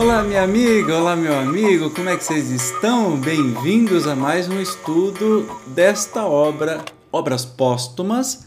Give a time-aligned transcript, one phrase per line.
[0.00, 3.20] Olá, minha amiga, olá, meu amigo, como é que vocês estão?
[3.20, 6.82] Bem-vindos a mais um estudo desta obra,
[7.12, 8.46] Obras Póstumas,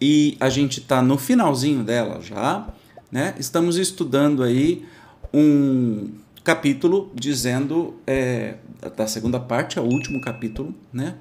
[0.00, 2.68] e a gente está no finalzinho dela já,
[3.10, 3.34] né?
[3.36, 4.86] Estamos estudando aí
[5.34, 6.08] um
[6.44, 8.54] capítulo dizendo, é,
[8.96, 11.16] da segunda parte, é o último capítulo, né?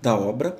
[0.00, 0.56] Da obra,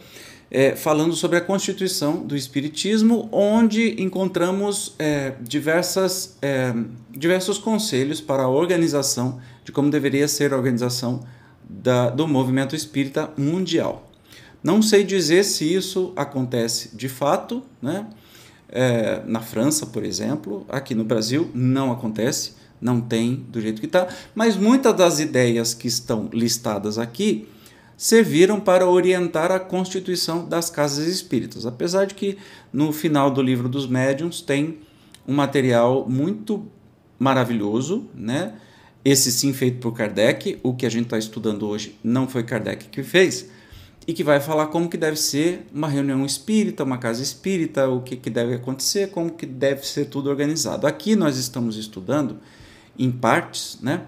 [0.50, 6.72] é, falando sobre a constituição do Espiritismo, onde encontramos é, diversas, é,
[7.10, 11.22] diversos conselhos para a organização de como deveria ser a organização
[11.68, 14.10] da, do movimento espírita mundial.
[14.62, 18.06] Não sei dizer se isso acontece de fato, né?
[18.70, 23.86] É, na França, por exemplo, aqui no Brasil não acontece, não tem do jeito que
[23.86, 27.48] está, mas muitas das ideias que estão listadas aqui
[27.98, 31.66] serviram para orientar a constituição das casas espíritas.
[31.66, 32.38] Apesar de que
[32.72, 34.78] no final do livro dos médiuns tem
[35.26, 36.64] um material muito
[37.18, 38.54] maravilhoso, né?
[39.04, 42.86] Esse sim feito por Kardec, o que a gente está estudando hoje não foi Kardec
[42.86, 43.50] que fez,
[44.06, 48.00] e que vai falar como que deve ser uma reunião espírita, uma casa espírita, o
[48.00, 50.86] que, que deve acontecer, como que deve ser tudo organizado.
[50.86, 52.38] Aqui nós estamos estudando
[52.98, 54.02] em partes, né?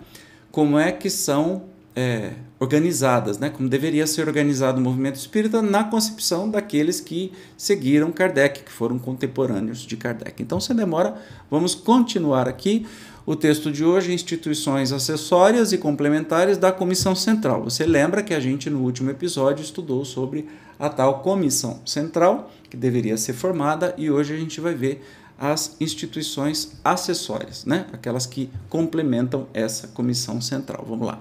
[0.51, 3.51] Como é que são é, organizadas, né?
[3.51, 8.99] como deveria ser organizado o movimento espírita na concepção daqueles que seguiram Kardec, que foram
[8.99, 10.43] contemporâneos de Kardec.
[10.43, 11.15] Então, sem demora,
[11.51, 12.87] vamos continuar aqui
[13.27, 17.63] o texto de hoje, instituições acessórias e complementares da Comissão Central.
[17.65, 20.49] Você lembra que a gente no último episódio estudou sobre
[20.79, 25.05] a tal Comissão Central, que deveria ser formada, e hoje a gente vai ver
[25.39, 27.87] as instituições acessórias, né?
[27.93, 30.85] aquelas que complementam essa Comissão Central.
[30.87, 31.21] Vamos lá.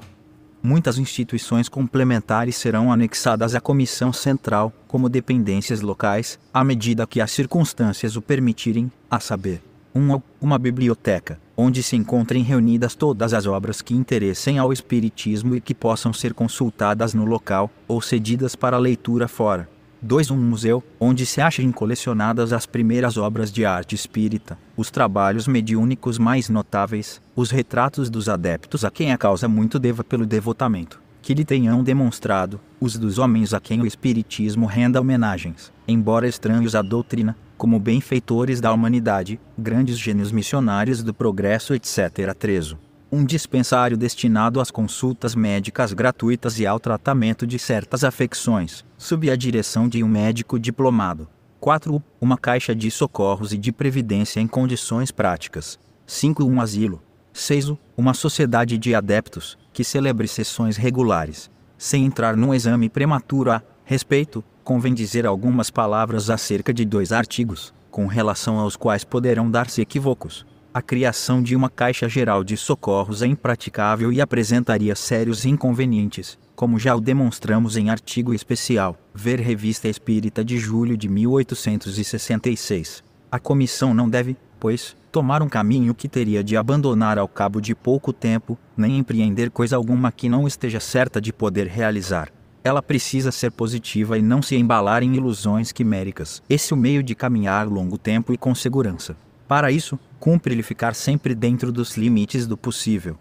[0.62, 7.32] Muitas instituições complementares serão anexadas à Comissão Central, como dependências locais, à medida que as
[7.32, 9.62] circunstâncias o permitirem, a saber,
[9.96, 10.16] 1.
[10.16, 15.62] Um, uma biblioteca, onde se encontrem reunidas todas as obras que interessem ao Espiritismo e
[15.62, 19.79] que possam ser consultadas no local, ou cedidas para leitura fora.
[20.02, 20.32] 2.
[20.32, 26.18] Um museu, onde se achem colecionadas as primeiras obras de arte espírita, os trabalhos mediúnicos
[26.18, 31.34] mais notáveis, os retratos dos adeptos a quem a causa muito deva pelo devotamento, que
[31.34, 36.82] lhe tenham demonstrado, os dos homens a quem o espiritismo renda homenagens, embora estranhos à
[36.82, 42.34] doutrina, como benfeitores da humanidade, grandes gênios missionários do progresso, etc.
[42.38, 49.30] 3 um dispensário destinado às consultas médicas gratuitas e ao tratamento de certas afecções, sob
[49.32, 51.28] a direção de um médico diplomado.
[51.60, 52.02] 4.
[52.22, 55.80] Uma caixa de socorros e de previdência em condições práticas.
[56.06, 56.44] 5.
[56.44, 57.02] Um asilo.
[57.34, 57.74] 6.
[57.98, 61.50] Uma sociedade de adeptos, que celebre sessões regulares.
[61.78, 67.74] Sem entrar num exame prematuro a respeito, convém dizer algumas palavras acerca de dois artigos,
[67.90, 70.46] com relação aos quais poderão dar-se equívocos.
[70.72, 76.78] A criação de uma Caixa Geral de Socorros é impraticável e apresentaria sérios inconvenientes, como
[76.78, 83.04] já o demonstramos em artigo especial, ver Revista Espírita de julho de 1866.
[83.32, 87.74] A comissão não deve, pois, tomar um caminho que teria de abandonar ao cabo de
[87.74, 92.32] pouco tempo, nem empreender coisa alguma que não esteja certa de poder realizar.
[92.64, 96.44] Ela precisa ser positiva e não se embalar em ilusões quiméricas.
[96.48, 99.18] Esse é o meio de caminhar longo tempo e com segurança.
[99.48, 103.18] Para isso, cumpre-lhe ficar sempre dentro dos limites do possível.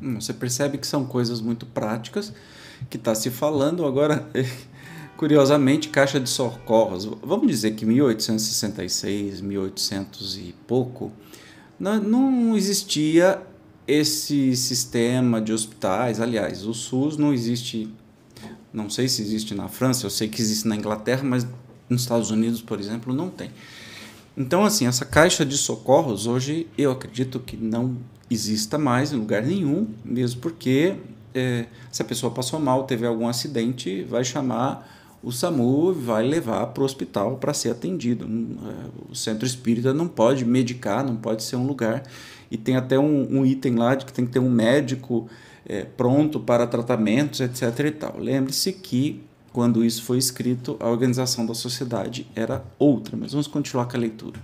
[0.00, 2.32] Hum, você percebe que são coisas muito práticas
[2.90, 4.28] que está se falando agora.
[5.16, 7.06] Curiosamente, caixa de socorros.
[7.22, 11.10] Vamos dizer que 1866, 1800 e pouco,
[11.80, 13.40] não existia
[13.88, 16.20] esse sistema de hospitais.
[16.20, 17.88] Aliás, o SUS não existe.
[18.72, 21.46] Não sei se existe na França, eu sei que existe na Inglaterra, mas
[21.88, 23.50] nos Estados Unidos, por exemplo, não tem.
[24.36, 27.96] Então, assim, essa caixa de socorros hoje eu acredito que não
[28.30, 30.96] exista mais em lugar nenhum, mesmo porque
[31.34, 34.86] é, se a pessoa passou mal, teve algum acidente, vai chamar
[35.26, 38.24] o SAMU vai levar para o hospital para ser atendido.
[38.26, 42.04] É, o centro espírita não pode medicar, não pode ser um lugar.
[42.48, 45.28] E tem até um, um item lá de que tem que ter um médico
[45.68, 47.62] é, pronto para tratamentos, etc.
[47.86, 48.16] E tal.
[48.18, 49.20] Lembre-se que
[49.56, 53.16] quando isso foi escrito, a organização da sociedade era outra.
[53.16, 54.38] Mas vamos continuar com a leitura.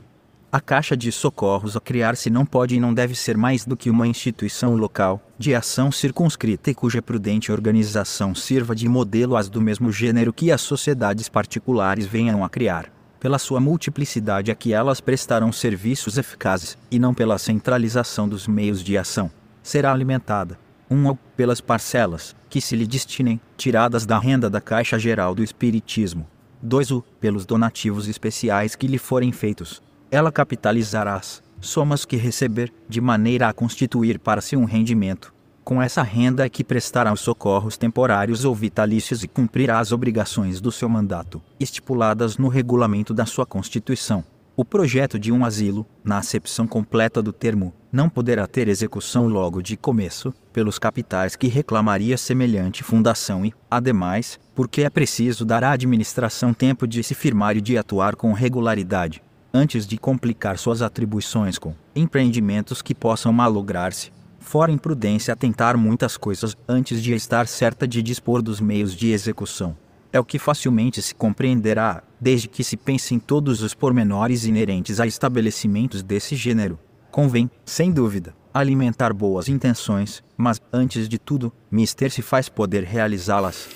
[0.51, 3.91] A Caixa de Socorros a criar-se não pode e não deve ser mais do que
[3.91, 9.61] uma instituição local, de ação circunscrita e cuja prudente organização sirva de modelo às do
[9.61, 12.91] mesmo gênero que as sociedades particulares venham a criar.
[13.21, 18.83] Pela sua multiplicidade a que elas prestarão serviços eficazes, e não pela centralização dos meios
[18.83, 19.31] de ação.
[19.63, 20.59] Será alimentada,
[20.93, 26.27] um pelas parcelas, que se lhe destinem, tiradas da renda da Caixa Geral do Espiritismo.
[26.63, 27.01] 2.
[27.21, 33.49] Pelos donativos especiais que lhe forem feitos ela capitalizará as somas que receber, de maneira
[33.49, 35.33] a constituir para si um rendimento.
[35.65, 40.61] Com essa renda é que prestará os socorros temporários ou vitalícios e cumprirá as obrigações
[40.61, 44.23] do seu mandato, estipuladas no regulamento da sua Constituição.
[44.55, 49.63] O projeto de um asilo, na acepção completa do termo, não poderá ter execução logo
[49.63, 55.73] de começo, pelos capitais que reclamaria semelhante fundação e, ademais, porque é preciso dar à
[55.73, 59.23] administração tempo de se firmar e de atuar com regularidade
[59.53, 64.11] antes de complicar suas atribuições com empreendimentos que possam malograr-se.
[64.39, 69.77] Fora imprudência tentar muitas coisas antes de estar certa de dispor dos meios de execução.
[70.13, 75.01] É o que facilmente se compreenderá, desde que se pense em todos os pormenores inerentes
[75.01, 76.79] a estabelecimentos desse gênero.
[77.11, 83.69] Convém, sem dúvida, alimentar boas intenções, mas, antes de tudo, mister se faz poder realizá-las.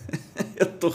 [0.56, 0.92] eu, tô,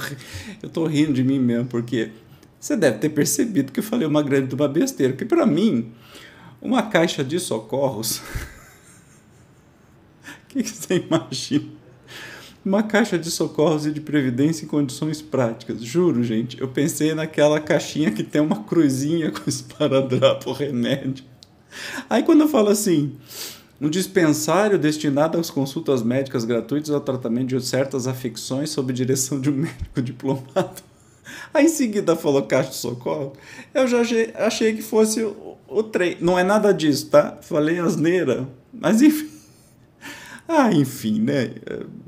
[0.61, 2.11] eu tô rindo de mim mesmo, porque
[2.59, 5.91] você deve ter percebido que eu falei uma grande uma besteira, porque para mim,
[6.61, 8.21] uma caixa de socorros.
[10.25, 11.82] O que, que você imagina?
[12.65, 15.83] Uma caixa de socorros e de previdência em condições práticas.
[15.83, 21.25] Juro, gente, eu pensei naquela caixinha que tem uma cruzinha com esparadrapo, remédio.
[22.09, 23.17] Aí quando eu falo assim,
[23.81, 29.49] um dispensário destinado às consultas médicas gratuitas ao tratamento de certas afecções sob direção de
[29.49, 30.81] um médico diplomado.
[31.53, 33.33] Aí em seguida falou caixa de socorro.
[33.73, 34.01] Eu já
[34.35, 36.17] achei, que fosse o, o trem.
[36.21, 37.37] Não é nada disso, tá?
[37.41, 38.47] Falei asneira.
[38.73, 39.32] Mas enfim.
[40.47, 41.51] Ah, enfim, né?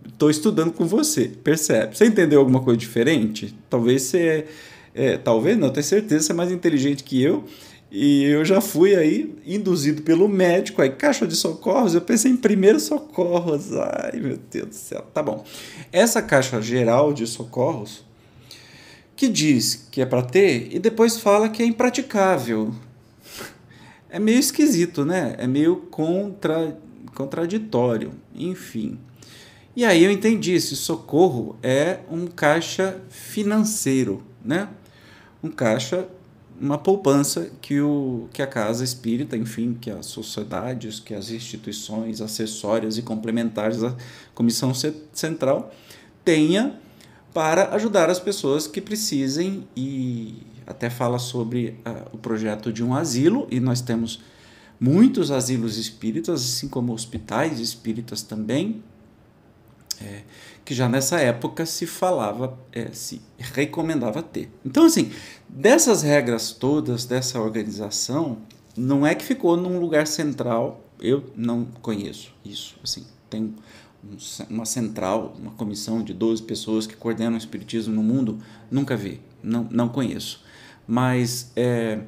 [0.07, 1.97] Estou estudando com você, percebe?
[1.97, 3.55] Você entendeu alguma coisa diferente?
[3.69, 4.45] Talvez você.
[4.93, 7.43] É, talvez não, tenho certeza você é mais inteligente que eu.
[7.91, 12.35] E eu já fui aí induzido pelo médico, aí caixa de socorros, eu pensei em
[12.35, 13.71] primeiros socorros.
[13.73, 15.05] Ai, meu Deus do céu.
[15.13, 15.45] Tá bom.
[15.91, 18.03] Essa caixa geral de socorros
[19.15, 22.73] que diz que é para ter e depois fala que é impraticável.
[24.09, 25.35] É meio esquisito, né?
[25.37, 26.77] É meio contra,
[27.13, 28.97] contraditório, enfim.
[29.75, 34.69] E aí eu entendi, esse socorro é um caixa financeiro, né?
[35.43, 36.07] Um caixa,
[36.59, 42.21] uma poupança que, o, que a casa espírita, enfim, que as sociedades, que as instituições
[42.21, 43.93] acessórias e complementares da
[44.33, 44.71] Comissão
[45.11, 45.73] Central
[46.23, 46.79] tenha
[47.33, 52.95] para ajudar as pessoas que precisem e até fala sobre uh, o projeto de um
[52.95, 54.21] asilo e nós temos
[54.79, 58.83] muitos asilos espíritas, assim como hospitais espíritas também,
[60.01, 60.23] é,
[60.63, 64.51] que já nessa época se falava, é, se recomendava ter.
[64.65, 65.11] Então, assim,
[65.47, 68.39] dessas regras todas, dessa organização,
[68.75, 73.53] não é que ficou num lugar central, eu não conheço isso, assim, tem
[74.49, 78.39] uma central, uma comissão de 12 pessoas que coordenam o espiritismo no mundo,
[78.69, 80.43] nunca vi, não, não conheço.
[80.87, 82.01] Mas é,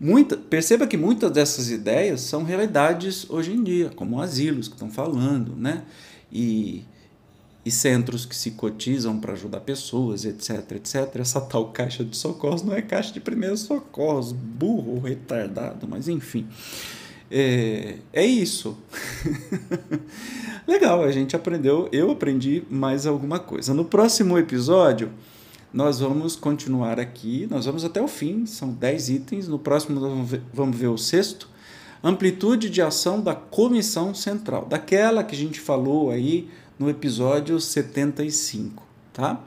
[0.00, 4.90] muita, perceba que muitas dessas ideias são realidades hoje em dia, como asilos que estão
[4.90, 5.84] falando, né?
[6.32, 6.84] E,
[7.64, 11.16] e centros que se cotizam para ajudar pessoas, etc, etc.
[11.16, 16.46] Essa tal caixa de socorros não é caixa de primeiros socorros, burro, retardado, mas enfim.
[17.30, 18.76] É, é isso.
[20.66, 23.74] Legal, a gente aprendeu, eu aprendi mais alguma coisa.
[23.74, 25.10] No próximo episódio,
[25.72, 29.48] nós vamos continuar aqui, nós vamos até o fim, são 10 itens.
[29.48, 31.48] No próximo, nós vamos ver, vamos ver o sexto.
[32.02, 36.48] Amplitude de ação da comissão central, daquela que a gente falou aí
[36.78, 38.82] no episódio 75,
[39.12, 39.40] tá?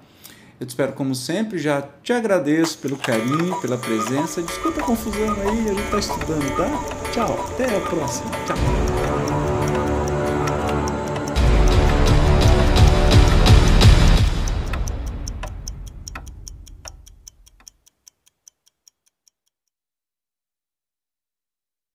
[0.60, 4.44] Eu te espero como sempre, já te agradeço pelo carinho, pela presença.
[4.44, 7.12] Desculpa a confusão aí, a gente está estudando, tá?
[7.12, 8.30] Tchau, até a próxima.
[8.46, 9.61] Tchau.